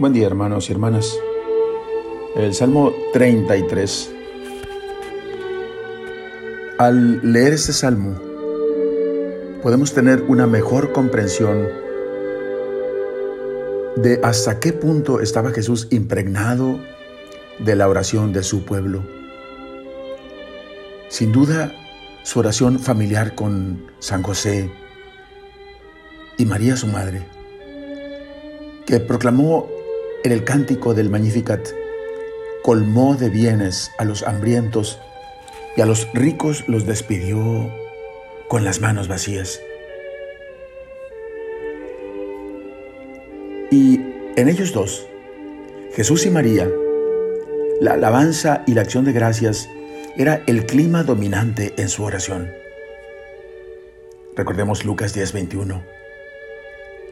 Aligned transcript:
Buen 0.00 0.12
día 0.12 0.28
hermanos 0.28 0.68
y 0.68 0.72
hermanas. 0.72 1.18
El 2.36 2.54
Salmo 2.54 2.92
33. 3.12 4.12
Al 6.78 7.32
leer 7.32 7.54
este 7.54 7.72
salmo 7.72 8.16
podemos 9.60 9.92
tener 9.94 10.22
una 10.28 10.46
mejor 10.46 10.92
comprensión 10.92 11.66
de 13.96 14.20
hasta 14.22 14.60
qué 14.60 14.72
punto 14.72 15.18
estaba 15.20 15.50
Jesús 15.50 15.88
impregnado 15.90 16.78
de 17.58 17.74
la 17.74 17.88
oración 17.88 18.32
de 18.32 18.44
su 18.44 18.64
pueblo. 18.64 19.02
Sin 21.08 21.32
duda, 21.32 21.72
su 22.22 22.38
oración 22.38 22.78
familiar 22.78 23.34
con 23.34 23.90
San 23.98 24.22
José 24.22 24.70
y 26.36 26.44
María 26.44 26.76
su 26.76 26.86
madre, 26.86 27.26
que 28.86 29.00
proclamó 29.00 29.77
en 30.24 30.32
el 30.32 30.44
cántico 30.44 30.94
del 30.94 31.10
Magnificat, 31.10 31.68
colmó 32.62 33.16
de 33.16 33.30
bienes 33.30 33.90
a 33.98 34.04
los 34.04 34.22
hambrientos 34.22 34.98
y 35.76 35.80
a 35.80 35.86
los 35.86 36.08
ricos 36.12 36.64
los 36.68 36.86
despidió 36.86 37.72
con 38.48 38.64
las 38.64 38.80
manos 38.80 39.08
vacías. 39.08 39.60
Y 43.70 44.00
en 44.36 44.48
ellos 44.48 44.72
dos, 44.72 45.06
Jesús 45.92 46.26
y 46.26 46.30
María, 46.30 46.68
la 47.80 47.92
alabanza 47.92 48.64
y 48.66 48.74
la 48.74 48.82
acción 48.82 49.04
de 49.04 49.12
gracias 49.12 49.68
era 50.16 50.42
el 50.46 50.66
clima 50.66 51.04
dominante 51.04 51.74
en 51.76 51.88
su 51.88 52.02
oración. 52.02 52.50
Recordemos 54.34 54.84
Lucas 54.84 55.14
10:21. 55.14 55.82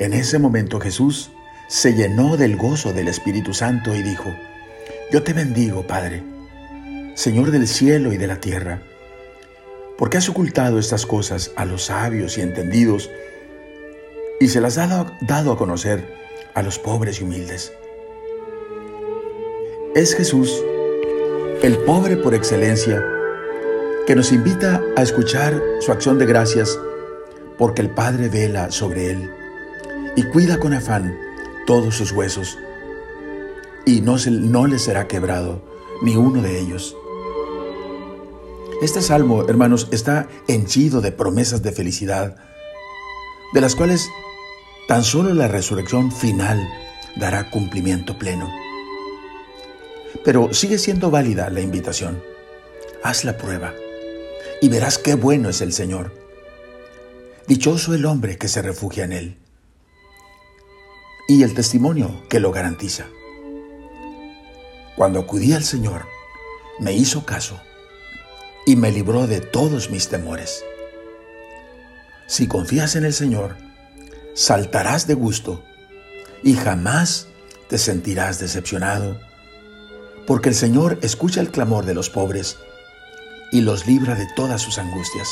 En 0.00 0.14
ese 0.14 0.38
momento 0.38 0.80
Jesús 0.80 1.30
se 1.68 1.92
llenó 1.92 2.38
del 2.38 2.56
gozo 2.56 2.94
del 2.94 3.08
Espíritu 3.08 3.52
Santo 3.52 3.94
y 3.94 4.02
dijo, 4.02 4.34
Yo 5.12 5.22
te 5.22 5.34
bendigo, 5.34 5.86
Padre, 5.86 6.22
Señor 7.14 7.50
del 7.50 7.68
cielo 7.68 8.12
y 8.14 8.16
de 8.16 8.26
la 8.26 8.40
tierra, 8.40 8.80
porque 9.98 10.16
has 10.16 10.30
ocultado 10.30 10.78
estas 10.78 11.04
cosas 11.04 11.52
a 11.56 11.66
los 11.66 11.84
sabios 11.84 12.38
y 12.38 12.40
entendidos 12.40 13.10
y 14.40 14.48
se 14.48 14.62
las 14.62 14.78
has 14.78 15.06
dado 15.20 15.52
a 15.52 15.58
conocer 15.58 16.14
a 16.54 16.62
los 16.62 16.78
pobres 16.78 17.20
y 17.20 17.24
humildes. 17.24 17.70
Es 19.94 20.14
Jesús, 20.14 20.50
el 21.62 21.76
pobre 21.84 22.16
por 22.16 22.34
excelencia, 22.34 23.04
que 24.06 24.14
nos 24.14 24.32
invita 24.32 24.80
a 24.96 25.02
escuchar 25.02 25.60
su 25.80 25.92
acción 25.92 26.18
de 26.18 26.24
gracias 26.24 26.78
porque 27.58 27.82
el 27.82 27.90
Padre 27.90 28.30
vela 28.30 28.70
sobre 28.70 29.10
él 29.10 29.30
y 30.16 30.22
cuida 30.22 30.58
con 30.58 30.72
afán 30.72 31.27
todos 31.68 31.96
sus 31.96 32.12
huesos, 32.12 32.56
y 33.84 34.00
no, 34.00 34.16
se, 34.16 34.30
no 34.30 34.66
le 34.66 34.78
será 34.78 35.06
quebrado 35.06 35.62
ni 36.00 36.16
uno 36.16 36.40
de 36.40 36.58
ellos. 36.58 36.96
Este 38.80 39.02
salmo, 39.02 39.46
hermanos, 39.46 39.86
está 39.90 40.28
henchido 40.48 41.02
de 41.02 41.12
promesas 41.12 41.62
de 41.62 41.72
felicidad, 41.72 42.36
de 43.52 43.60
las 43.60 43.76
cuales 43.76 44.08
tan 44.88 45.04
solo 45.04 45.34
la 45.34 45.46
resurrección 45.46 46.10
final 46.10 46.66
dará 47.16 47.50
cumplimiento 47.50 48.18
pleno. 48.18 48.50
Pero 50.24 50.54
sigue 50.54 50.78
siendo 50.78 51.10
válida 51.10 51.50
la 51.50 51.60
invitación. 51.60 52.22
Haz 53.04 53.24
la 53.24 53.36
prueba 53.36 53.74
y 54.62 54.70
verás 54.70 54.96
qué 54.96 55.16
bueno 55.16 55.50
es 55.50 55.60
el 55.60 55.74
Señor. 55.74 56.14
Dichoso 57.46 57.92
el 57.92 58.06
hombre 58.06 58.38
que 58.38 58.48
se 58.48 58.62
refugia 58.62 59.04
en 59.04 59.12
Él 59.12 59.47
y 61.30 61.42
el 61.42 61.52
testimonio 61.52 62.22
que 62.30 62.40
lo 62.40 62.50
garantiza. 62.52 63.04
Cuando 64.96 65.20
acudí 65.20 65.52
al 65.52 65.62
Señor, 65.62 66.06
me 66.80 66.94
hizo 66.94 67.26
caso 67.26 67.60
y 68.66 68.76
me 68.76 68.90
libró 68.90 69.26
de 69.26 69.40
todos 69.40 69.90
mis 69.90 70.08
temores. 70.08 70.64
Si 72.26 72.48
confías 72.48 72.96
en 72.96 73.04
el 73.04 73.12
Señor, 73.12 73.56
saltarás 74.34 75.06
de 75.06 75.14
gusto 75.14 75.62
y 76.42 76.54
jamás 76.54 77.28
te 77.68 77.76
sentirás 77.76 78.40
decepcionado, 78.40 79.20
porque 80.26 80.48
el 80.48 80.54
Señor 80.54 80.98
escucha 81.02 81.42
el 81.42 81.50
clamor 81.50 81.84
de 81.84 81.94
los 81.94 82.08
pobres 82.08 82.56
y 83.52 83.60
los 83.60 83.86
libra 83.86 84.14
de 84.14 84.26
todas 84.34 84.62
sus 84.62 84.78
angustias. 84.78 85.28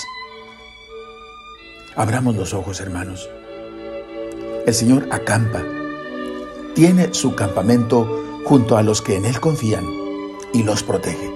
Abramos 1.95 2.37
los 2.37 2.53
ojos, 2.53 2.81
hermanos. 2.81 3.31
El 4.67 4.75
Señor 4.75 5.09
acampa 5.11 5.65
tiene 6.77 7.15
su 7.15 7.35
campamento 7.35 8.43
junto 8.45 8.77
a 8.77 8.83
los 8.83 9.01
que 9.01 9.17
en 9.17 9.25
Él 9.25 9.41
confían 9.41 9.87
y 10.53 10.63
los 10.63 10.83
protege. 10.83 11.33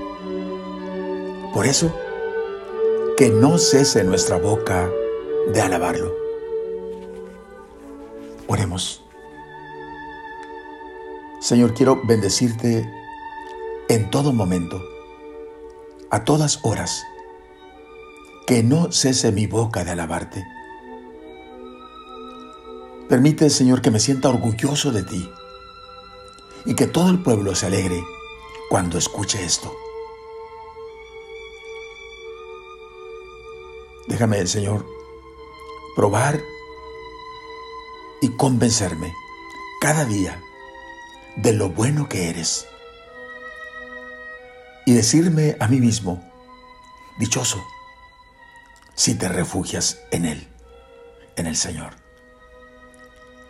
Por 1.55 1.65
eso, 1.65 1.91
que 3.17 3.31
no 3.31 3.57
cese 3.57 4.05
nuestra 4.05 4.37
boca 4.37 4.91
de 5.51 5.61
alabarlo. 5.63 6.15
Oremos. 8.49 9.03
Señor, 11.41 11.73
quiero 11.73 12.03
bendecirte 12.05 12.87
en 13.89 14.11
todo 14.11 14.35
momento, 14.35 14.85
a 16.11 16.23
todas 16.23 16.61
horas. 16.65 17.03
Que 18.47 18.63
no 18.63 18.93
cese 18.93 19.33
mi 19.33 19.47
boca 19.47 19.85
de 19.85 19.93
alabarte 19.93 20.45
Permite, 23.11 23.51
Señor, 23.51 23.83
que 23.83 23.91
me 23.91 23.99
sienta 23.99 24.29
orgulloso 24.29 24.93
de 24.93 25.03
ti 25.03 25.29
y 26.65 26.77
que 26.77 26.87
todo 26.87 27.11
el 27.11 27.21
pueblo 27.21 27.57
se 27.57 27.67
alegre 27.67 28.01
cuando 28.69 28.99
escuche 28.99 29.45
esto. 29.45 29.75
Déjame, 34.07 34.47
Señor, 34.47 34.87
probar 35.97 36.41
y 38.23 38.29
convencerme 38.37 39.13
cada 39.81 40.05
día 40.05 40.41
de 41.35 41.53
lo 41.53 41.69
bueno 41.69 42.09
que 42.09 42.31
eres 42.31 42.69
y 44.87 44.95
decirme 44.95 45.57
a 45.59 45.67
mí 45.67 45.81
mismo, 45.81 46.23
dichoso, 47.19 47.61
si 48.95 49.17
te 49.17 49.29
refugias 49.29 50.01
en 50.13 50.27
Él, 50.27 50.47
en 51.35 51.49
el 51.49 51.57
Señor. 51.57 52.10